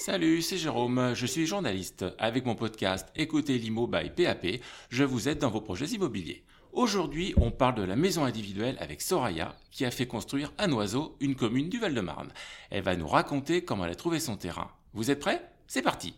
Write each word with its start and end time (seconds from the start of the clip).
Salut, 0.00 0.40
c'est 0.40 0.56
Jérôme, 0.56 1.12
je 1.12 1.26
suis 1.26 1.44
journaliste. 1.44 2.06
Avec 2.18 2.46
mon 2.46 2.54
podcast 2.54 3.06
Écoutez 3.16 3.58
l'IMO 3.58 3.86
by 3.86 4.08
PAP, 4.08 4.46
je 4.88 5.04
vous 5.04 5.28
aide 5.28 5.40
dans 5.40 5.50
vos 5.50 5.60
projets 5.60 5.88
immobiliers. 5.88 6.42
Aujourd'hui, 6.72 7.34
on 7.36 7.50
parle 7.50 7.74
de 7.74 7.82
la 7.82 7.96
maison 7.96 8.24
individuelle 8.24 8.78
avec 8.80 9.02
Soraya, 9.02 9.54
qui 9.70 9.84
a 9.84 9.90
fait 9.90 10.06
construire 10.06 10.54
un 10.56 10.72
oiseau, 10.72 11.18
une 11.20 11.34
commune 11.34 11.68
du 11.68 11.78
Val-de-Marne. 11.78 12.30
Elle 12.70 12.82
va 12.82 12.96
nous 12.96 13.06
raconter 13.06 13.62
comment 13.62 13.84
elle 13.84 13.92
a 13.92 13.94
trouvé 13.94 14.20
son 14.20 14.38
terrain. 14.38 14.70
Vous 14.94 15.10
êtes 15.10 15.20
prêts? 15.20 15.42
C'est 15.66 15.82
parti 15.82 16.14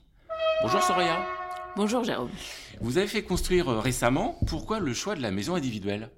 Bonjour 0.62 0.80
Soraya 0.80 1.26
Bonjour 1.74 2.04
Jérôme. 2.04 2.30
Vous 2.80 2.98
avez 2.98 3.08
fait 3.08 3.24
construire 3.24 3.68
euh, 3.68 3.80
récemment, 3.80 4.38
pourquoi 4.46 4.78
le 4.78 4.94
choix 4.94 5.16
de 5.16 5.22
la 5.22 5.32
maison 5.32 5.56
individuelle? 5.56 6.10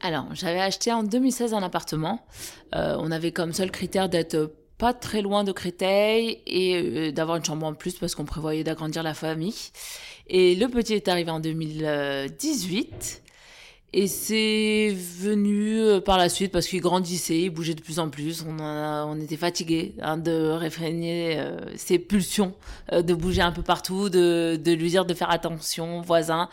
Alors, 0.00 0.32
j'avais 0.34 0.60
acheté 0.60 0.92
en 0.92 1.02
2016 1.02 1.52
un 1.52 1.64
appartement. 1.64 2.24
Euh, 2.76 2.94
on 3.00 3.10
avait 3.10 3.32
comme 3.32 3.52
seul 3.52 3.72
critère 3.72 4.08
d'être 4.08 4.52
pas 4.78 4.94
très 4.94 5.22
loin 5.22 5.44
de 5.44 5.52
Créteil 5.52 6.40
et 6.46 6.76
euh, 6.76 7.12
d'avoir 7.12 7.36
une 7.36 7.44
chambre 7.44 7.66
en 7.66 7.74
plus 7.74 7.94
parce 7.94 8.14
qu'on 8.14 8.24
prévoyait 8.24 8.64
d'agrandir 8.64 9.02
la 9.02 9.14
famille. 9.14 9.70
Et 10.28 10.54
le 10.54 10.68
petit 10.68 10.94
est 10.94 11.08
arrivé 11.08 11.30
en 11.30 11.40
2018. 11.40 13.22
Et 13.94 14.06
c'est 14.06 14.94
venu 14.94 15.78
euh, 15.78 16.00
par 16.00 16.18
la 16.18 16.28
suite 16.28 16.52
parce 16.52 16.66
qu'il 16.66 16.82
grandissait, 16.82 17.40
il 17.40 17.50
bougeait 17.50 17.74
de 17.74 17.80
plus 17.80 17.98
en 17.98 18.10
plus. 18.10 18.44
On, 18.46 18.58
a, 18.58 19.06
on 19.06 19.18
était 19.18 19.38
fatigué 19.38 19.94
hein, 20.02 20.18
de 20.18 20.50
réfréner 20.50 21.38
euh, 21.38 21.58
ses 21.76 21.98
pulsions, 21.98 22.52
de 22.92 23.14
bouger 23.14 23.40
un 23.40 23.52
peu 23.52 23.62
partout, 23.62 24.10
de, 24.10 24.60
de 24.62 24.72
lui 24.72 24.90
dire 24.90 25.06
de 25.06 25.14
faire 25.14 25.30
attention, 25.30 26.02
voisin, 26.02 26.50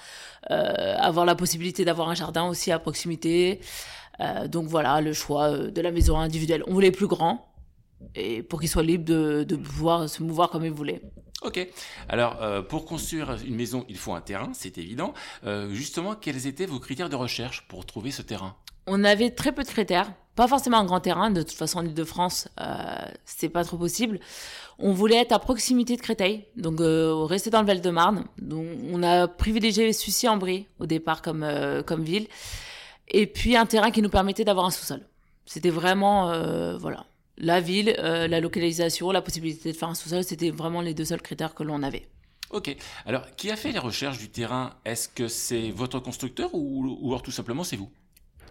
euh, 0.50 0.96
avoir 0.98 1.26
la 1.26 1.36
possibilité 1.36 1.84
d'avoir 1.84 2.08
un 2.08 2.16
jardin 2.16 2.48
aussi 2.48 2.72
à 2.72 2.80
proximité. 2.80 3.60
donc 4.48 4.68
voilà, 4.68 5.02
le 5.02 5.12
choix 5.12 5.58
de 5.58 5.82
la 5.82 5.92
maison 5.92 6.18
individuelle. 6.18 6.64
On 6.68 6.74
voulait 6.74 6.92
plus 6.92 7.08
grand 7.08 7.55
et 8.14 8.44
pour 8.44 8.60
qu'il 8.60 8.70
soit 8.70 8.84
libre 8.84 9.06
de, 9.06 9.44
de 9.44 9.56
pouvoir 9.56 10.10
se 10.10 10.22
mouvoir 10.22 10.50
comme 10.50 10.66
il 10.66 10.72
voulait. 10.72 11.02
Ok. 11.42 11.68
Alors, 12.10 12.42
euh, 12.42 12.62
pour 12.62 12.86
construire 12.86 13.38
une 13.46 13.56
maison, 13.56 13.86
il 13.88 13.98
faut 13.98 14.14
un 14.14 14.22
terrain, 14.22 14.52
c'est 14.54 14.78
évident. 14.78 15.14
Euh, 15.46 15.72
justement, 15.74 16.16
quels 16.16 16.48
étaient 16.48 16.66
vos 16.66 16.80
critères 16.80 17.10
de 17.10 17.16
recherche 17.16 17.68
pour 17.68 17.86
trouver 17.86 18.12
ce 18.12 18.22
terrain? 18.22 18.56
On 18.88 19.04
avait 19.04 19.32
très 19.32 19.52
peu 19.52 19.64
de 19.64 19.68
critères, 19.68 20.12
pas 20.36 20.48
forcément 20.48 20.78
un 20.78 20.86
grand 20.86 21.02
terrain. 21.02 21.30
De 21.32 21.42
toute 21.42 21.58
façon, 21.58 21.80
en 21.80 21.86
Ile-de-France, 21.86 22.48
euh, 22.60 22.96
c'est 23.26 23.50
pas 23.50 23.64
trop 23.64 23.78
possible. 23.78 24.20
On 24.80 24.92
voulait 24.92 25.18
être 25.18 25.34
à 25.34 25.40
proximité 25.40 25.96
de 25.96 26.02
Créteil, 26.02 26.46
donc 26.56 26.80
euh, 26.82 27.14
rester 27.26 27.50
dans 27.50 27.62
le 27.62 27.68
Val-de-Marne. 27.68 28.26
Donc, 28.42 28.66
on 28.92 29.04
a 29.04 29.28
privilégié 29.28 29.94
Sucy-en-Brie 29.94 30.68
au 30.80 30.86
départ 30.86 31.22
comme 31.22 31.46
comme 31.86 32.04
ville, 32.04 32.28
et 33.08 33.28
puis 33.28 33.56
un 33.56 33.66
terrain 33.66 33.92
qui 33.92 34.02
nous 34.02 34.10
permettait 34.10 34.46
d'avoir 34.46 34.66
un 34.66 34.72
sous-sol. 34.72 35.02
C'était 35.46 35.70
vraiment, 35.70 36.78
voilà 36.78 37.06
la 37.38 37.60
ville, 37.60 37.96
euh, 38.00 38.28
la 38.28 38.40
localisation, 38.40 39.12
la 39.12 39.22
possibilité 39.22 39.72
de 39.72 39.78
faire 39.78 39.90
un 39.90 39.96
sous-sol, 39.96 40.24
c'était 40.24 40.52
vraiment 40.52 40.82
les 40.82 40.94
deux 40.94 41.06
seuls 41.06 41.22
critères 41.22 41.54
que 41.54 41.64
l'on 41.64 41.84
avait. 41.84 42.08
Ok. 42.52 42.76
Alors, 43.06 43.24
qui 43.36 43.52
a 43.52 43.56
fait 43.56 43.72
les 43.72 43.80
recherches 43.80 44.18
du 44.18 44.30
terrain? 44.30 44.76
Est-ce 44.86 45.10
que 45.10 45.28
c'est 45.28 45.72
votre 45.72 46.00
constructeur 46.00 46.54
ou, 46.54 46.98
ou 47.02 47.08
alors 47.10 47.24
tout 47.24 47.32
simplement 47.32 47.64
c'est 47.64 47.76
vous? 47.76 47.92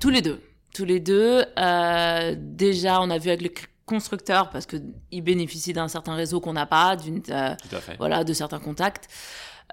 Tous 0.00 0.10
les 0.10 0.20
deux. 0.20 0.40
Tous 0.74 0.84
les 0.84 1.00
deux. 1.00 1.44
Euh, 1.58 2.34
déjà, 2.36 3.00
on 3.00 3.10
a 3.10 3.18
vu 3.18 3.30
avec 3.30 3.42
le 3.42 3.50
constructeur 3.86 4.50
parce 4.50 4.66
que 4.66 4.76
il 5.10 5.22
bénéficie 5.22 5.72
d'un 5.72 5.88
certain 5.88 6.14
réseau 6.14 6.40
qu'on 6.40 6.54
n'a 6.54 6.66
pas, 6.66 6.96
d'une 6.96 7.22
euh, 7.30 7.54
voilà, 7.98 8.24
de 8.24 8.32
certains 8.32 8.58
contacts. 8.58 9.08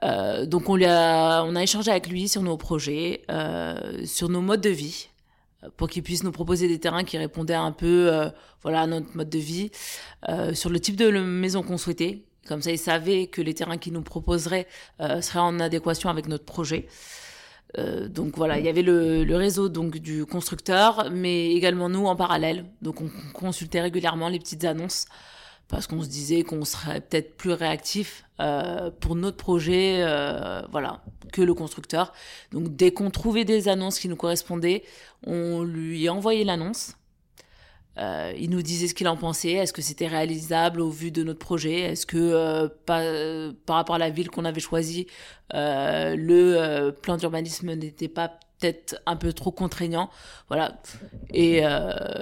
Euh, 0.03 0.45
donc 0.45 0.67
on, 0.69 0.75
lui 0.75 0.85
a, 0.85 1.43
on 1.43 1.55
a 1.55 1.63
échangé 1.63 1.91
avec 1.91 2.07
lui 2.07 2.27
sur 2.27 2.41
nos 2.41 2.57
projets, 2.57 3.23
euh, 3.29 4.05
sur 4.05 4.29
nos 4.29 4.41
modes 4.41 4.61
de 4.61 4.69
vie, 4.69 5.09
pour 5.77 5.89
qu'il 5.89 6.03
puisse 6.03 6.23
nous 6.23 6.31
proposer 6.31 6.67
des 6.67 6.79
terrains 6.79 7.03
qui 7.03 7.17
répondaient 7.17 7.53
un 7.53 7.71
peu 7.71 8.11
euh, 8.11 8.29
voilà 8.61 8.81
à 8.81 8.87
notre 8.87 9.15
mode 9.15 9.29
de 9.29 9.37
vie 9.37 9.71
euh, 10.29 10.53
sur 10.53 10.69
le 10.69 10.79
type 10.79 10.95
de 10.95 11.09
maison 11.09 11.63
qu'on 11.63 11.77
souhaitait. 11.77 12.23
Comme 12.47 12.61
ça 12.61 12.71
il 12.71 12.79
savait 12.79 13.27
que 13.27 13.41
les 13.41 13.53
terrains 13.53 13.77
qu'il 13.77 13.93
nous 13.93 14.01
proposerait 14.01 14.67
euh, 14.99 15.21
seraient 15.21 15.39
en 15.39 15.59
adéquation 15.59 16.09
avec 16.09 16.27
notre 16.27 16.45
projet. 16.45 16.87
Euh, 17.77 18.07
donc 18.07 18.35
voilà 18.35 18.59
il 18.59 18.65
y 18.65 18.69
avait 18.69 18.81
le, 18.81 19.23
le, 19.23 19.35
réseau 19.37 19.69
donc 19.69 19.97
du 19.97 20.25
constructeur 20.25 21.09
mais 21.09 21.53
également 21.53 21.89
nous 21.89 22.05
en 22.05 22.15
parallèle. 22.15 22.65
Donc 22.81 23.01
on 23.01 23.09
consultait 23.33 23.81
régulièrement 23.81 24.29
les 24.29 24.39
petites 24.39 24.65
annonces 24.65 25.05
parce 25.71 25.87
qu'on 25.87 26.03
se 26.03 26.09
disait 26.09 26.43
qu'on 26.43 26.65
serait 26.65 26.99
peut-être 26.99 27.37
plus 27.37 27.53
réactif 27.53 28.25
euh, 28.41 28.91
pour 28.99 29.15
notre 29.15 29.37
projet, 29.37 29.99
euh, 30.01 30.61
voilà, 30.69 31.01
que 31.31 31.41
le 31.41 31.53
constructeur. 31.53 32.11
Donc 32.51 32.75
dès 32.75 32.91
qu'on 32.91 33.09
trouvait 33.09 33.45
des 33.45 33.69
annonces 33.69 33.97
qui 33.97 34.09
nous 34.09 34.17
correspondaient, 34.17 34.83
on 35.25 35.63
lui 35.63 36.09
envoyait 36.09 36.43
l'annonce. 36.43 36.97
Euh, 37.97 38.33
il 38.37 38.49
nous 38.49 38.61
disait 38.61 38.87
ce 38.87 38.93
qu'il 38.93 39.07
en 39.07 39.15
pensait, 39.15 39.51
est-ce 39.53 39.71
que 39.71 39.81
c'était 39.81 40.07
réalisable 40.07 40.81
au 40.81 40.89
vu 40.89 41.09
de 41.09 41.23
notre 41.23 41.39
projet, 41.39 41.79
est-ce 41.79 42.05
que 42.05 42.17
euh, 42.17 42.67
par, 43.65 43.75
rapport 43.75 43.95
à 43.95 43.99
la 43.99 44.09
ville 44.09 44.29
qu'on 44.29 44.45
avait 44.45 44.61
choisie, 44.61 45.07
le 45.53 46.91
plan 46.91 47.15
d'urbanisme 47.15 47.73
n'était 47.75 48.09
pas 48.09 48.39
peut-être 48.59 49.01
un 49.05 49.15
peu 49.15 49.33
trop 49.33 49.51
contraignant, 49.51 50.09
voilà. 50.47 50.81
Et, 51.33 51.63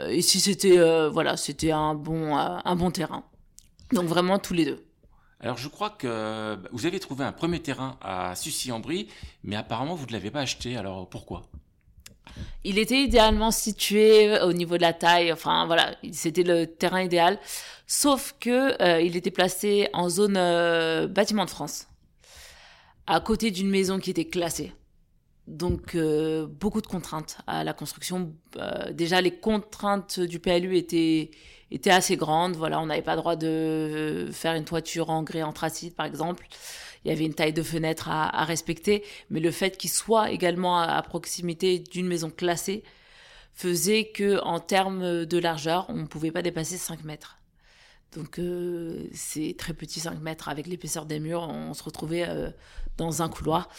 et 0.09 0.21
si 0.21 0.39
c'était 0.39 0.77
voilà, 1.09 1.35
c'était 1.37 1.71
un 1.71 1.93
bon 1.95 2.35
un 2.35 2.75
bon 2.75 2.91
terrain. 2.91 3.23
Donc 3.91 4.07
vraiment 4.07 4.39
tous 4.39 4.53
les 4.53 4.65
deux. 4.65 4.85
Alors 5.39 5.57
je 5.57 5.67
crois 5.69 5.89
que 5.89 6.55
bah, 6.55 6.69
vous 6.71 6.85
avez 6.85 6.99
trouvé 6.99 7.23
un 7.23 7.31
premier 7.31 7.61
terrain 7.61 7.97
à 8.01 8.35
Sucy-en-Brie, 8.35 9.07
mais 9.43 9.55
apparemment 9.55 9.95
vous 9.95 10.05
ne 10.05 10.11
l'avez 10.11 10.31
pas 10.31 10.41
acheté. 10.41 10.75
Alors 10.77 11.09
pourquoi? 11.09 11.43
Il 12.63 12.77
était 12.77 13.01
idéalement 13.01 13.51
situé 13.51 14.39
au 14.41 14.53
niveau 14.53 14.77
de 14.77 14.81
la 14.81 14.93
taille. 14.93 15.31
Enfin 15.31 15.65
voilà, 15.65 15.95
c'était 16.11 16.43
le 16.43 16.67
terrain 16.67 17.01
idéal. 17.01 17.39
Sauf 17.87 18.35
que 18.39 18.81
euh, 18.81 19.01
il 19.01 19.15
était 19.15 19.31
placé 19.31 19.89
en 19.93 20.09
zone 20.09 20.37
euh, 20.37 21.07
bâtiment 21.07 21.45
de 21.45 21.49
France, 21.49 21.87
à 23.07 23.19
côté 23.19 23.49
d'une 23.49 23.69
maison 23.69 23.99
qui 23.99 24.11
était 24.11 24.25
classée. 24.25 24.73
Donc 25.47 25.95
euh, 25.95 26.45
beaucoup 26.45 26.81
de 26.81 26.87
contraintes 26.87 27.39
à 27.47 27.63
la 27.63 27.73
construction. 27.73 28.35
Euh, 28.57 28.93
déjà 28.93 29.19
les 29.19 29.31
contraintes 29.31 30.19
du 30.19 30.39
PLU 30.39 30.77
étaient 30.77 31.31
étaient 31.71 31.91
assez 31.91 32.15
grandes. 32.17 32.55
Voilà, 32.55 32.79
on 32.81 32.87
n'avait 32.87 33.01
pas 33.01 33.15
le 33.15 33.21
droit 33.21 33.35
de 33.35 34.29
faire 34.31 34.53
une 34.55 34.65
toiture 34.65 35.09
en 35.09 35.23
grès 35.23 35.43
anthracite 35.43 35.95
par 35.95 36.05
exemple. 36.05 36.47
Il 37.05 37.09
y 37.09 37.11
avait 37.11 37.25
une 37.25 37.33
taille 37.33 37.53
de 37.53 37.63
fenêtre 37.63 38.09
à, 38.09 38.43
respecter, 38.43 39.05
mais 39.29 39.39
le 39.39 39.51
fait 39.51 39.77
qu'il 39.77 39.89
soit 39.89 40.31
également 40.31 40.79
à, 40.79 40.85
à 40.85 41.01
proximité 41.01 41.79
d'une 41.79 42.07
maison 42.07 42.29
classée 42.29 42.83
faisait 43.53 44.05
que 44.05 44.41
en 44.43 44.59
termes 44.59 45.25
de 45.25 45.37
largeur, 45.37 45.85
on 45.89 45.95
ne 45.95 46.05
pouvait 46.05 46.31
pas 46.31 46.41
dépasser 46.41 46.77
5 46.77 47.03
mètres. 47.05 47.38
Donc 48.15 48.39
euh, 48.39 49.07
c'est 49.13 49.55
très 49.57 49.73
petit 49.73 49.99
5 49.99 50.19
mètres 50.19 50.49
avec 50.49 50.65
l'épaisseur 50.65 51.05
des 51.05 51.19
murs, 51.19 51.43
on 51.43 51.73
se 51.75 51.83
retrouvait 51.83 52.27
euh, 52.27 52.49
dans 52.97 53.21
un 53.21 53.29
couloir. 53.29 53.69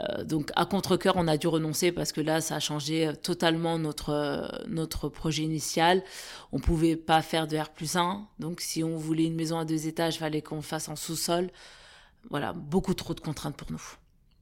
Euh, 0.00 0.24
donc 0.24 0.50
à 0.56 0.66
contre-cœur, 0.66 1.14
on 1.16 1.28
a 1.28 1.36
dû 1.36 1.46
renoncer 1.46 1.92
parce 1.92 2.10
que 2.10 2.20
là, 2.20 2.40
ça 2.40 2.56
a 2.56 2.60
changé 2.60 3.12
totalement 3.22 3.78
notre 3.78 4.64
notre 4.66 5.08
projet 5.08 5.44
initial. 5.44 6.02
On 6.50 6.58
pouvait 6.58 6.96
pas 6.96 7.22
faire 7.22 7.46
de 7.46 7.56
R 7.56 7.70
plus 7.70 7.96
1, 7.96 8.26
donc 8.40 8.60
si 8.60 8.82
on 8.82 8.96
voulait 8.96 9.24
une 9.24 9.36
maison 9.36 9.58
à 9.58 9.64
deux 9.64 9.86
étages, 9.86 10.16
il 10.16 10.18
fallait 10.18 10.42
qu'on 10.42 10.62
fasse 10.62 10.88
en 10.88 10.96
sous-sol. 10.96 11.50
Voilà, 12.30 12.52
beaucoup 12.52 12.94
trop 12.94 13.14
de 13.14 13.20
contraintes 13.20 13.56
pour 13.56 13.70
nous. 13.70 13.82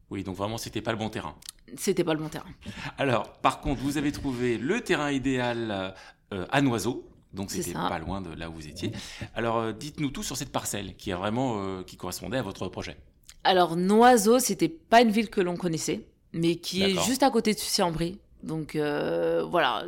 Oui, 0.09 0.25
donc 0.25 0.37
vraiment, 0.37 0.57
c'était 0.57 0.81
pas 0.81 0.93
le 0.93 0.99
bon 0.99 1.11
terrain. 1.11 1.35
C'était 1.77 2.05
pas 2.05 2.15
le 2.15 2.21
bon 2.21 2.29
terrain. 2.29 2.49
Alors, 2.97 3.33
par 3.35 3.61
contre, 3.61 3.83
vous 3.83 3.99
avez 3.99 4.13
trouvé 4.13 4.57
le 4.57 4.81
terrain 4.81 5.11
idéal 5.11 5.95
à 6.31 6.63
Noiseau, 6.63 7.05
donc 7.37 7.51
c'était 7.51 7.73
pas 7.73 7.99
loin 7.99 8.21
de 8.21 8.31
là 8.35 8.51
où 8.51 8.55
vous 8.55 8.67
étiez. 8.67 8.91
Alors 9.35 9.59
euh, 9.59 9.73
dites-nous 9.73 10.11
tout 10.11 10.23
sur 10.23 10.37
cette 10.37 10.51
parcelle 10.51 10.97
qui 10.97 11.11
est 11.11 11.15
vraiment 11.15 11.59
euh, 11.59 11.83
qui 11.85 11.97
correspondait 11.97 12.39
à 12.39 12.43
votre 12.43 12.69
projet. 12.69 12.97
Alors 13.45 13.77
Noiseau, 13.77 14.41
c'était 14.41 14.69
pas 14.69 15.03
une 15.03 15.11
ville 15.11 15.31
que 15.31 15.41
l'on 15.41 15.57
connaissait, 15.57 16.01
mais 16.33 16.57
qui 16.57 16.83
est 16.83 17.01
juste 17.05 17.23
à 17.23 17.31
côté 17.31 17.55
de 17.55 17.59
Sucy-en-Brie. 17.59 18.19
Donc 18.43 18.77
euh, 18.77 19.45
voilà, 19.49 19.85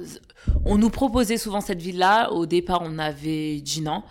on 0.65 0.79
nous 0.79 0.91
proposait 0.91 1.39
souvent 1.39 1.61
cette 1.61 1.81
ville-là. 1.81 2.33
Au 2.33 2.47
départ, 2.47 2.81
on 2.83 2.99
avait 2.99 3.61
Dinan. 3.61 4.05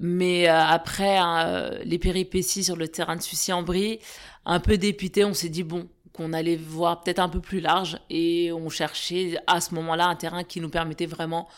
Mais 0.00 0.48
euh, 0.48 0.60
après 0.60 1.18
euh, 1.20 1.78
les 1.84 1.98
péripéties 1.98 2.64
sur 2.64 2.76
le 2.76 2.88
terrain 2.88 3.16
de 3.16 3.22
Sucy-en-Brie, 3.22 4.00
un 4.44 4.60
peu 4.60 4.78
dépité, 4.78 5.24
on 5.24 5.34
s'est 5.34 5.48
dit 5.48 5.64
bon, 5.64 5.88
qu'on 6.12 6.32
allait 6.32 6.56
voir 6.56 7.02
peut-être 7.02 7.18
un 7.18 7.28
peu 7.28 7.40
plus 7.40 7.60
large 7.60 7.98
et 8.08 8.52
on 8.52 8.68
cherchait 8.70 9.38
à 9.46 9.60
ce 9.60 9.74
moment-là 9.74 10.06
un 10.06 10.16
terrain 10.16 10.44
qui 10.44 10.60
nous 10.60 10.70
permettait 10.70 11.06
vraiment 11.06 11.48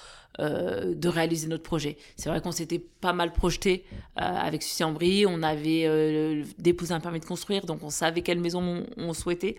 euh, 0.41 0.95
de 0.95 1.09
réaliser 1.09 1.49
notre 1.49 1.65
projet. 1.65 1.99
C'est 2.17 2.31
vrai 2.31 2.41
qu'on 2.41 2.53
s'était 2.53 2.79
pas 2.79 3.13
mal 3.13 3.31
projeté 3.31 3.85
euh, 3.91 4.23
avec 4.23 4.63
Sucy 4.63 4.83
en 4.85 4.93
Brie, 4.93 5.27
on 5.27 5.43
avait 5.43 5.85
euh, 5.85 6.45
déposé 6.59 6.95
un 6.95 7.01
permis 7.01 7.21
de 7.21 7.27
construire, 7.27 7.67
donc 7.67 7.83
on 7.83 7.91
savait 7.91 8.23
quelle 8.23 8.41
maison 8.41 8.87
on, 8.97 9.13
souhaitait. 9.13 9.57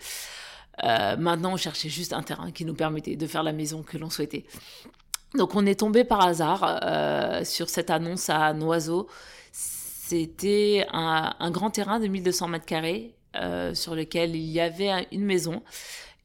Maintenant, 0.82 1.54
on 1.54 1.58
cherchait 1.58 1.90
juste 1.90 2.14
un 2.14 2.24
terrain 2.24 2.52
qui 2.52 2.66
nous 2.66 2.74
permettait 2.74 3.16
de 3.16 3.28
faire 3.28 3.44
la 3.44 3.54
maison 3.54 3.84
que 3.84 4.00
l'on 4.00 4.10
souhaitait. 4.10 4.46
Donc 5.38 5.54
on 5.54 5.68
est 5.68 5.80
tombé 5.80 6.04
par 6.04 6.22
hasard 6.26 6.82
sur 7.46 7.70
cette 7.70 7.92
annonce 7.92 8.32
à 8.32 8.54
Noiseau. 8.54 9.08
C'était 9.52 10.88
un, 10.92 11.36
un, 11.38 11.52
grand 11.52 11.70
terrain 11.70 12.00
de 12.00 12.08
1200 12.08 12.48
mètres 12.48 12.66
carrés 12.66 13.14
sur 13.74 13.94
lequel 13.94 14.36
il 14.36 14.50
y 14.50 14.60
avait 14.60 15.08
une 15.12 15.26
maison 15.26 15.62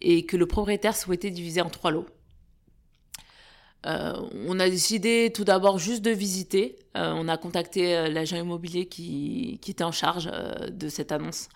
et 0.00 0.24
que 0.24 0.38
le 0.38 0.46
propriétaire 0.46 0.96
souhaitait 0.96 1.30
diviser 1.30 1.60
en 1.60 1.68
trois 1.68 1.90
lots. 1.90 2.06
On 3.84 4.58
a 4.58 4.68
décidé 4.68 5.30
tout 5.32 5.44
d'abord 5.44 5.78
juste 5.78 6.02
de 6.02 6.10
visiter. 6.10 6.76
on 6.94 7.28
a 7.28 7.36
contacté 7.36 8.08
l'agent 8.08 8.36
immobilier 8.36 8.86
qui, 8.86 9.60
était 9.68 9.84
en 9.84 9.92
charge 9.92 10.28
de 10.68 10.88
cette 10.88 11.12
annonce. 11.12 11.48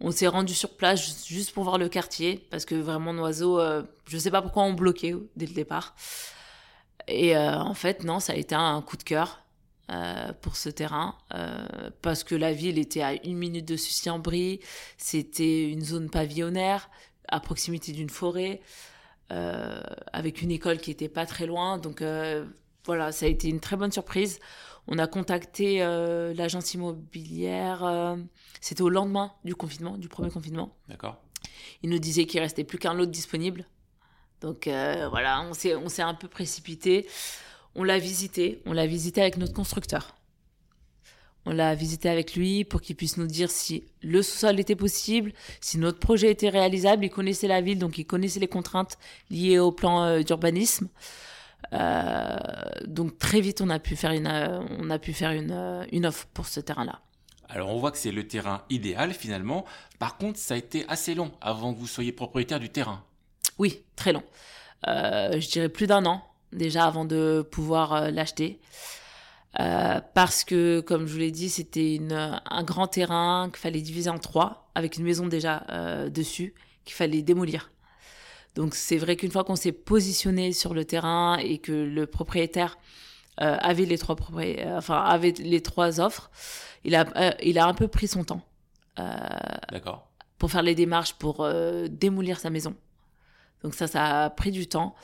On 0.00 0.10
s'est 0.10 0.26
rendu 0.26 0.52
sur 0.52 0.76
place 0.76 1.26
juste 1.26 1.52
pour 1.52 1.64
voir 1.64 1.78
le 1.78 1.88
quartier 1.88 2.46
parce 2.50 2.66
que 2.66 2.74
vraiment 2.74 3.14
Noiseau, 3.14 3.58
je 4.06 4.14
ne 4.14 4.20
sais 4.20 4.30
pas 4.30 4.42
pourquoi 4.42 4.64
on 4.64 4.74
bloquait 4.74 5.14
dès 5.36 5.46
le 5.46 5.54
départ. 5.54 5.94
Et 7.08 7.34
en 7.36 7.74
fait, 7.74 8.04
non, 8.04 8.20
ça 8.20 8.34
a 8.34 8.36
été 8.36 8.54
un 8.54 8.82
coup 8.82 8.98
de 8.98 9.02
cœur. 9.02 9.42
Euh, 9.92 10.32
pour 10.40 10.56
ce 10.56 10.70
terrain 10.70 11.16
euh, 11.34 11.90
parce 12.00 12.24
que 12.24 12.34
la 12.34 12.52
ville 12.52 12.78
était 12.78 13.02
à 13.02 13.12
une 13.26 13.36
minute 13.36 13.66
de 13.66 13.76
Sucy-en-Brie, 13.76 14.60
c'était 14.96 15.68
une 15.68 15.84
zone 15.84 16.08
pavillonnaire 16.08 16.88
à 17.28 17.40
proximité 17.40 17.92
d'une 17.92 18.08
forêt 18.08 18.60
euh, 18.60 18.66
avec 20.12 20.42
une 20.42 20.50
école 20.50 20.78
qui 20.78 20.90
était 20.90 21.08
pas 21.08 21.26
très 21.26 21.46
loin. 21.46 21.78
Donc 21.78 22.02
voilà 22.84 23.12
ça 23.12 23.26
a 23.26 23.28
été 23.28 23.48
une 23.48 23.60
très 23.60 23.76
bonne 23.76 23.92
surprise. 23.92 24.38
On 24.88 24.98
a 24.98 25.06
contacté 25.06 25.78
l'agence 26.34 26.74
immobilière 26.74 28.16
c'était 28.60 28.82
au 28.82 28.88
lendemain 28.88 29.32
du 29.44 29.54
confinement 29.54 29.96
du 29.96 30.08
premier 30.08 30.30
confinement. 30.30 30.76
D'accord. 30.88 31.22
Il 31.82 31.90
nous 31.90 31.98
disait 31.98 32.26
qu'il 32.26 32.40
restait 32.40 32.64
plus 32.64 32.78
qu'un 32.78 32.94
lot 32.94 33.06
disponible. 33.06 33.66
Donc 34.40 34.64
voilà 34.66 35.42
on 35.48 35.54
s'est 35.54 35.74
on 35.74 35.88
s'est 35.88 36.02
un 36.02 36.14
peu 36.14 36.28
précipité. 36.28 37.08
On 37.74 37.84
l'a 37.84 37.98
visité, 37.98 38.60
on 38.66 38.72
l'a 38.74 38.86
visité 38.86 39.22
avec 39.22 39.38
notre 39.38 39.54
constructeur. 39.54 40.14
On 41.44 41.52
l'a 41.52 41.74
visité 41.74 42.08
avec 42.08 42.34
lui 42.36 42.64
pour 42.64 42.80
qu'il 42.80 42.94
puisse 42.94 43.16
nous 43.16 43.26
dire 43.26 43.50
si 43.50 43.84
le 44.00 44.22
sous-sol 44.22 44.60
était 44.60 44.76
possible, 44.76 45.32
si 45.60 45.78
notre 45.78 45.98
projet 45.98 46.30
était 46.30 46.48
réalisable. 46.48 47.04
Il 47.04 47.10
connaissait 47.10 47.48
la 47.48 47.60
ville, 47.60 47.78
donc 47.78 47.98
il 47.98 48.04
connaissait 48.04 48.38
les 48.38 48.48
contraintes 48.48 48.96
liées 49.28 49.58
au 49.58 49.72
plan 49.72 50.04
euh, 50.04 50.22
d'urbanisme. 50.22 50.88
Euh, 51.72 52.36
donc 52.86 53.18
très 53.18 53.40
vite, 53.40 53.60
on 53.60 53.70
a 53.70 53.80
pu 53.80 53.96
faire 53.96 54.12
une, 54.12 54.28
euh, 54.28 54.60
on 54.78 54.90
a 54.90 54.98
pu 54.98 55.12
faire 55.12 55.32
une, 55.32 55.86
une 55.90 56.06
offre 56.06 56.26
pour 56.32 56.46
ce 56.46 56.60
terrain-là. 56.60 57.00
Alors 57.48 57.70
on 57.70 57.78
voit 57.78 57.90
que 57.90 57.98
c'est 57.98 58.12
le 58.12 58.26
terrain 58.26 58.62
idéal 58.70 59.12
finalement. 59.12 59.64
Par 59.98 60.18
contre, 60.18 60.38
ça 60.38 60.54
a 60.54 60.56
été 60.56 60.84
assez 60.88 61.14
long 61.14 61.32
avant 61.40 61.74
que 61.74 61.78
vous 61.78 61.88
soyez 61.88 62.12
propriétaire 62.12 62.60
du 62.60 62.70
terrain. 62.70 63.04
Oui, 63.58 63.82
très 63.96 64.12
long. 64.12 64.22
je 64.86 65.50
dirais 65.50 65.68
plus 65.68 65.86
d'un 65.86 66.06
an 66.06 66.22
déjà 66.52 66.86
avant 66.86 67.04
de 67.04 67.46
pouvoir 67.50 68.10
l'acheter. 68.10 68.60
Euh, 69.60 70.00
parce 70.14 70.44
que, 70.44 70.80
comme 70.80 71.06
je 71.06 71.12
vous 71.12 71.18
l'ai 71.18 71.30
dit, 71.30 71.50
c'était 71.50 72.00
un 72.10 72.62
grand 72.62 72.86
terrain 72.86 73.48
qu'il 73.50 73.58
fallait 73.58 73.80
diviser 73.80 74.10
en 74.10 74.18
trois, 74.18 74.70
avec 74.74 74.96
une 74.96 75.04
maison 75.04 75.26
déjà 75.26 75.64
euh, 75.70 76.08
dessus, 76.08 76.54
qu'il 76.84 76.94
fallait 76.94 77.22
démolir. 77.22 77.70
Donc 78.54 78.74
c'est 78.74 78.98
vrai 78.98 79.16
qu'une 79.16 79.30
fois 79.30 79.44
qu'on 79.44 79.56
s'est 79.56 79.72
positionné 79.72 80.52
sur 80.52 80.74
le 80.74 80.84
terrain 80.84 81.38
et 81.38 81.58
que 81.58 81.72
le 81.72 82.06
propriétaire 82.06 82.78
avait 83.38 83.86
les 83.86 83.96
trois 83.96 84.14
enfin 84.76 85.02
avait 85.02 85.32
les 85.32 85.62
trois 85.62 86.00
offres, 86.00 86.30
il 86.84 86.94
a 86.94 87.34
il 87.42 87.58
a 87.58 87.66
un 87.66 87.72
peu 87.72 87.88
pris 87.88 88.06
son 88.06 88.24
temps. 88.24 88.42
D'accord. 89.70 90.06
Pour 90.36 90.50
faire 90.50 90.60
les 90.60 90.74
démarches 90.74 91.14
pour 91.14 91.48
démolir 91.88 92.38
sa 92.38 92.50
maison. 92.50 92.76
Donc 93.62 93.74
ça, 93.74 93.86
ça 93.86 94.24
a 94.24 94.30
pris 94.30 94.50
du 94.50 94.66
temps. 94.66 94.94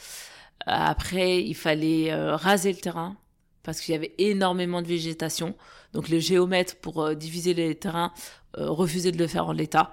Après, 0.66 1.42
il 1.42 1.54
fallait 1.54 2.12
euh, 2.12 2.36
raser 2.36 2.72
le 2.72 2.78
terrain 2.78 3.16
parce 3.62 3.80
qu'il 3.80 3.92
y 3.92 3.96
avait 3.96 4.14
énormément 4.18 4.82
de 4.82 4.86
végétation. 4.86 5.54
Donc 5.92 6.08
le 6.08 6.18
géomètre, 6.18 6.76
pour 6.76 7.02
euh, 7.02 7.14
diviser 7.14 7.54
les 7.54 7.74
terrains, 7.74 8.12
euh, 8.56 8.70
refusait 8.70 9.12
de 9.12 9.18
le 9.18 9.26
faire 9.26 9.46
en 9.46 9.52
l'état. 9.52 9.92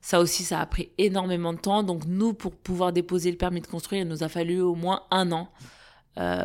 Ça 0.00 0.20
aussi, 0.20 0.44
ça 0.44 0.60
a 0.60 0.66
pris 0.66 0.90
énormément 0.98 1.52
de 1.52 1.58
temps. 1.58 1.82
Donc 1.82 2.04
nous, 2.06 2.34
pour 2.34 2.54
pouvoir 2.54 2.92
déposer 2.92 3.30
le 3.30 3.36
permis 3.36 3.60
de 3.60 3.66
construire, 3.66 4.02
il 4.02 4.08
nous 4.08 4.22
a 4.22 4.28
fallu 4.28 4.60
au 4.60 4.74
moins 4.74 5.02
un 5.10 5.32
an 5.32 5.50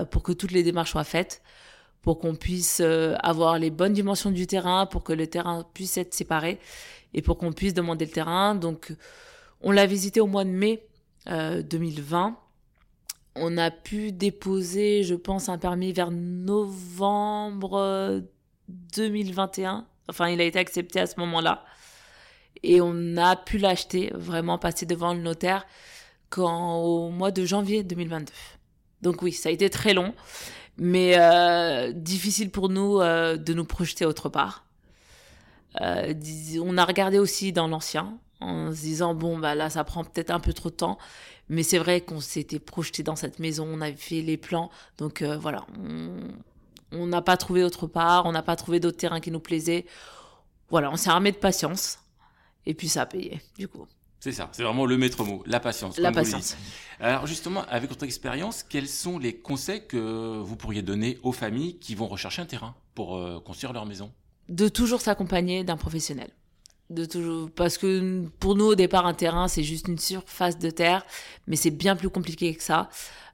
pour 0.10 0.22
que 0.22 0.34
toutes 0.34 0.52
les 0.52 0.64
démarches 0.64 0.92
soient 0.92 1.06
faites, 1.06 1.42
pour 2.02 2.20
qu'on 2.20 2.36
puisse 2.36 2.82
avoir 2.82 3.58
les 3.58 3.70
bonnes 3.70 3.94
dimensions 3.94 4.32
du 4.32 4.46
terrain, 4.46 4.86
pour 4.86 5.04
que 5.04 5.14
le 5.14 5.28
terrain 5.28 5.66
puisse 5.74 5.98
être 5.98 6.14
séparé 6.14 6.60
et 7.14 7.22
pour 7.22 7.38
qu'on 7.38 7.54
puisse 7.54 7.74
demander 7.74 8.06
le 8.06 8.12
terrain. 8.12 8.56
Donc 8.56 8.94
on 9.62 9.72
l'a 9.72 9.86
visité 9.86 10.20
au 10.20 10.28
mois 10.28 10.44
de 10.44 10.50
mai 10.50 10.84
2020 11.28 12.38
on 13.36 13.58
a 13.58 13.72
pu 13.72 14.12
déposer, 14.12 15.04
je 15.04 15.16
pense, 15.16 15.50
un 15.50 15.58
permis 15.58 15.94
vers 15.94 16.12
novembre 16.12 17.82
2021. 18.68 19.88
Enfin, 20.10 20.30
il 20.30 20.42
a 20.42 20.44
été 20.44 20.60
accepté 20.60 21.00
à 21.00 21.08
ce 21.08 21.20
moment-là. 21.20 21.64
Et 22.64 22.82
on 22.82 23.18
a 23.18 23.36
pu 23.36 23.58
l'acheter, 23.58 24.12
vraiment 24.14 24.58
passer 24.58 24.86
devant 24.86 25.14
le 25.14 25.22
notaire, 25.22 25.66
quand, 26.30 26.78
au 26.78 27.10
mois 27.10 27.32
de 27.32 27.46
janvier 27.46 27.84
2022. 27.84 28.32
Donc 29.02 29.22
oui, 29.22 29.32
ça 29.32 29.50
a 29.50 29.52
été 29.52 29.70
très 29.70 29.94
long, 29.94 30.14
mais 30.78 31.16
euh, 31.18 31.92
difficile 31.92 32.52
pour 32.52 32.70
nous 32.70 33.00
euh, 33.00 33.38
de 33.38 33.54
nous 33.54 33.66
projeter 33.66 34.06
autre 34.06 34.30
part. 34.30 34.66
Euh, 35.80 36.14
on 36.62 36.78
a 36.78 36.86
regardé 36.86 37.18
aussi 37.18 37.52
dans 37.54 37.68
l'ancien, 37.68 38.18
en 38.42 38.72
se 38.72 38.82
disant, 38.82 39.14
bon, 39.14 39.38
bah 39.38 39.56
là, 39.56 39.70
ça 39.70 39.84
prend 39.84 40.04
peut-être 40.04 40.32
un 40.32 40.40
peu 40.40 40.54
trop 40.54 40.70
de 40.70 40.76
temps. 40.76 40.98
Mais 41.50 41.64
c'est 41.64 41.78
vrai 41.78 42.02
qu'on 42.02 42.22
s'était 42.22 42.60
projeté 42.60 43.04
dans 43.04 43.16
cette 43.16 43.40
maison, 43.40 43.68
on 43.70 43.82
avait 43.82 43.96
fait 43.96 44.22
les 44.22 44.38
plans. 44.38 44.70
Donc 44.98 45.22
euh, 45.22 45.38
voilà, 45.38 45.66
on 46.92 47.08
n'a 47.08 47.22
pas 47.22 47.38
trouvé 47.38 47.64
autre 47.64 47.88
part, 47.88 48.26
on 48.26 48.32
n'a 48.32 48.44
pas 48.44 48.56
trouvé 48.56 48.80
d'autres 48.80 48.98
terrains 48.98 49.20
qui 49.20 49.32
nous 49.32 49.40
plaisaient. 49.40 49.86
Voilà, 50.70 50.90
on 50.92 50.96
s'est 50.96 51.10
armé 51.10 51.32
de 51.32 51.38
patience. 51.38 52.00
Et 52.66 52.74
puis 52.74 52.88
ça 52.88 53.02
a 53.02 53.06
payé, 53.06 53.42
du 53.58 53.68
coup. 53.68 53.86
C'est 54.22 54.32
ça, 54.32 54.50
c'est 54.52 54.64
vraiment 54.64 54.86
le 54.86 54.98
maître 54.98 55.24
mot, 55.24 55.44
la 55.48 55.60
patience. 55.60 55.98
La 55.98 56.12
patience. 56.12 56.56
Alors 57.00 57.26
justement, 57.26 57.66
avec 57.68 57.90
votre 57.90 58.06
expérience, 58.06 58.64
quels 58.64 58.88
sont 58.88 59.18
les 59.18 59.36
conseils 59.36 59.88
que 59.88 60.38
vous 60.38 60.56
pourriez 60.56 60.84
donner 60.84 61.18
aux 61.24 61.32
familles 61.32 61.80
qui 61.80 61.96
vont 61.96 62.08
rechercher 62.08 62.44
un 62.44 62.46
terrain 62.46 62.76
pour 62.94 63.18
euh, 63.18 63.40
construire 63.40 63.74
leur 63.74 63.88
maison? 63.88 64.12
De 64.48 64.70
toujours 64.70 65.02
s'accompagner 65.02 65.64
d'un 65.64 65.76
professionnel 65.76 66.30
de 66.92 67.48
parce 67.56 67.78
que 67.78 68.26
pour 68.40 68.56
nous 68.56 68.66
au 68.66 68.76
départ 68.76 69.06
un 69.06 69.14
terrain 69.14 69.48
c'est 69.48 69.64
juste 69.64 69.88
une 69.88 69.98
surface 69.98 70.60
de 70.60 70.70
terre 70.70 71.06
mais 71.48 71.56
c'est 71.56 71.72
bien 71.72 71.96
plus 71.96 72.10
compliqué 72.10 72.54
que 72.56 72.64
ça. 72.64 72.90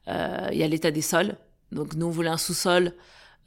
Euh, 0.07 0.50
il 0.51 0.57
y 0.57 0.63
a 0.63 0.68
l'état 0.68 0.92
des 0.92 1.01
sols. 1.01 1.36
Donc 1.71 1.95
nous 1.95 2.07
on 2.07 2.09
voulait 2.09 2.30
un 2.30 2.38
sous-sol. 2.38 2.94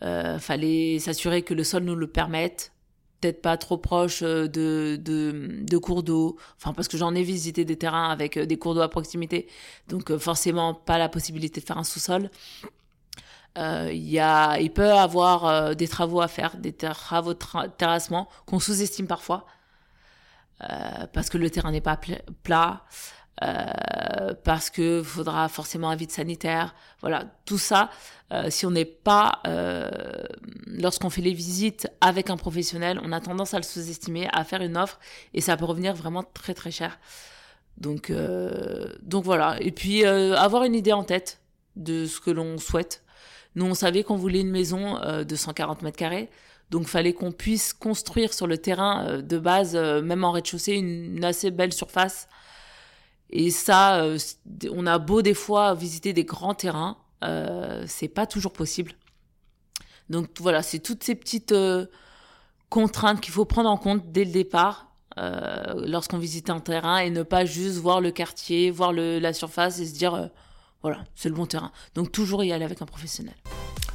Euh, 0.02 0.38
fallait 0.38 0.98
s'assurer 0.98 1.42
que 1.42 1.54
le 1.54 1.64
sol 1.64 1.84
nous 1.84 1.94
le 1.94 2.06
permette. 2.06 2.72
Peut-être 3.20 3.42
pas 3.42 3.58
trop 3.58 3.76
proche 3.76 4.22
euh, 4.22 4.48
de, 4.48 4.96
de, 4.96 5.78
cours 5.78 6.02
d'eau. 6.02 6.36
Enfin 6.56 6.72
parce 6.72 6.88
que 6.88 6.96
j'en 6.96 7.14
ai 7.14 7.22
visité 7.22 7.64
des 7.64 7.76
terrains 7.76 8.10
avec 8.10 8.38
des 8.38 8.58
cours 8.58 8.74
d'eau 8.74 8.80
à 8.80 8.88
proximité. 8.88 9.48
Donc 9.88 10.16
forcément 10.18 10.74
pas 10.74 10.98
la 10.98 11.08
possibilité 11.08 11.60
de 11.60 11.66
faire 11.66 11.78
un 11.78 11.84
sous-sol. 11.84 12.30
Il 13.56 14.08
y 14.08 14.18
a 14.18 14.58
il 14.60 14.70
peut 14.72 14.92
avoir 14.92 15.74
des 15.74 15.88
travaux 15.88 16.20
à 16.20 16.28
faire 16.28 16.56
des 16.56 16.72
travaux 16.72 17.34
de 17.34 17.68
terrassement 17.76 18.28
qu'on 18.46 18.60
sous-estime 18.60 19.06
parfois 19.06 19.46
euh, 20.62 21.06
parce 21.12 21.30
que 21.30 21.38
le 21.38 21.50
terrain 21.50 21.72
n'est 21.72 21.80
pas 21.80 21.98
plat, 22.42 22.84
euh, 23.42 24.34
parce 24.44 24.68
que 24.68 25.02
faudra 25.02 25.48
forcément 25.48 25.90
un 25.90 25.96
vide 25.96 26.10
sanitaire. 26.10 26.74
Voilà, 27.00 27.24
tout 27.46 27.58
ça, 27.58 27.90
euh, 28.32 28.50
si 28.50 28.66
on 28.66 28.70
n'est 28.70 28.84
pas, 28.84 29.40
lorsqu'on 30.66 31.10
fait 31.10 31.22
les 31.22 31.32
visites 31.32 31.88
avec 32.00 32.30
un 32.30 32.36
professionnel, 32.36 33.00
on 33.02 33.12
a 33.12 33.20
tendance 33.20 33.54
à 33.54 33.58
le 33.58 33.62
sous-estimer, 33.62 34.28
à 34.32 34.44
faire 34.44 34.62
une 34.62 34.76
offre, 34.76 34.98
et 35.34 35.40
ça 35.40 35.56
peut 35.56 35.64
revenir 35.64 35.94
vraiment 35.94 36.22
très 36.22 36.54
très 36.54 36.70
cher. 36.70 36.98
Donc, 37.78 38.12
donc 39.02 39.24
voilà. 39.24 39.56
Et 39.60 39.72
puis 39.72 40.04
avoir 40.04 40.64
une 40.64 40.74
idée 40.74 40.92
en 40.92 41.04
tête 41.04 41.40
de 41.76 42.04
ce 42.04 42.20
que 42.20 42.30
l'on 42.30 42.58
souhaite. 42.58 43.02
Nous, 43.56 43.64
on 43.64 43.74
savait 43.74 44.04
qu'on 44.04 44.16
voulait 44.16 44.40
une 44.40 44.50
maison 44.50 45.00
de 45.24 45.36
140 45.36 45.82
mètres 45.82 45.96
carrés. 45.96 46.28
Donc 46.70 46.86
fallait 46.86 47.12
qu'on 47.12 47.32
puisse 47.32 47.72
construire 47.72 48.32
sur 48.32 48.46
le 48.46 48.58
terrain 48.58 49.06
euh, 49.06 49.22
de 49.22 49.38
base, 49.38 49.74
euh, 49.74 50.02
même 50.02 50.24
en 50.24 50.32
rez-de-chaussée, 50.32 50.74
une, 50.74 51.24
assez 51.24 51.50
belle 51.50 51.72
surface. 51.72 52.28
Et 53.30 53.50
ça, 53.50 54.02
euh, 54.02 54.18
on 54.70 54.86
a 54.86 54.98
beau 54.98 55.22
des 55.22 55.34
fois 55.34 55.74
visiter 55.74 56.12
des 56.12 56.24
grands 56.24 56.54
terrains, 56.54 56.96
c'est 57.86 58.08
pas 58.08 58.26
toujours 58.26 58.52
possible. 58.52 58.92
Donc 60.08 60.30
voilà, 60.40 60.62
c'est 60.62 60.78
toutes 60.78 61.04
ces 61.04 61.14
petites 61.14 61.54
contraintes 62.70 63.20
qu'il 63.20 63.32
faut 63.32 63.44
prendre 63.44 63.68
en 63.68 63.76
compte 63.76 64.10
dès 64.10 64.24
le 64.24 64.32
départ 64.32 64.88
lorsqu'on 65.76 66.16
visite 66.16 66.48
un 66.48 66.60
terrain 66.60 66.98
et 66.98 67.10
ne 67.10 67.22
pas 67.22 67.44
juste 67.44 67.76
voir 67.76 68.00
le 68.00 68.10
quartier, 68.10 68.70
voir 68.70 68.92
la 68.94 69.32
surface 69.34 69.78
et 69.80 69.86
se 69.86 69.92
dire 69.92 70.30
voilà, 70.82 71.04
c'est 71.14 71.28
le 71.28 71.34
bon 71.34 71.44
terrain. 71.44 71.72
Donc 71.94 72.10
toujours 72.10 72.42
y 72.42 72.52
aller 72.52 72.64
avec 72.64 72.80
un 72.80 72.86
professionnel. 72.86 73.34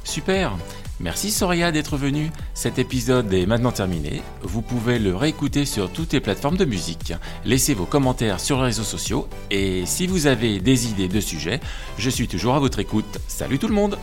Super 0.04 0.56
Merci 0.98 1.30
Soria 1.30 1.72
d'être 1.72 1.98
venu. 1.98 2.30
Cet 2.54 2.78
épisode 2.78 3.32
est 3.34 3.44
maintenant 3.44 3.72
terminé. 3.72 4.22
Vous 4.40 4.62
pouvez 4.62 4.98
le 4.98 5.14
réécouter 5.14 5.66
sur 5.66 5.92
toutes 5.92 6.14
les 6.14 6.20
plateformes 6.20 6.56
de 6.56 6.64
musique. 6.64 7.12
Laissez 7.44 7.74
vos 7.74 7.84
commentaires 7.84 8.40
sur 8.40 8.58
les 8.58 8.64
réseaux 8.64 8.82
sociaux 8.82 9.28
et 9.50 9.84
si 9.84 10.06
vous 10.06 10.26
avez 10.26 10.58
des 10.58 10.88
idées 10.88 11.08
de 11.08 11.20
sujets, 11.20 11.60
je 11.98 12.08
suis 12.08 12.28
toujours 12.28 12.54
à 12.54 12.60
votre 12.60 12.78
écoute. 12.78 13.18
Salut 13.28 13.58
tout 13.58 13.68
le 13.68 13.74
monde 13.74 13.98